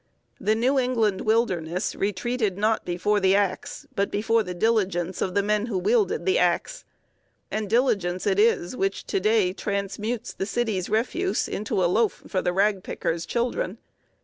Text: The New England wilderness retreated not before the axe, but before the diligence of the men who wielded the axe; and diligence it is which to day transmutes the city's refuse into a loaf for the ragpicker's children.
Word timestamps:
The 0.39 0.55
New 0.55 0.79
England 0.79 1.21
wilderness 1.21 1.93
retreated 1.93 2.57
not 2.57 2.85
before 2.85 3.19
the 3.19 3.35
axe, 3.35 3.85
but 3.95 4.09
before 4.09 4.41
the 4.41 4.55
diligence 4.55 5.21
of 5.21 5.35
the 5.35 5.43
men 5.43 5.67
who 5.67 5.77
wielded 5.77 6.25
the 6.25 6.39
axe; 6.39 6.83
and 7.51 7.69
diligence 7.69 8.25
it 8.25 8.39
is 8.39 8.75
which 8.75 9.05
to 9.05 9.19
day 9.19 9.53
transmutes 9.53 10.33
the 10.33 10.47
city's 10.47 10.89
refuse 10.89 11.47
into 11.47 11.83
a 11.83 11.85
loaf 11.85 12.23
for 12.27 12.41
the 12.41 12.49
ragpicker's 12.51 13.27
children. 13.27 13.77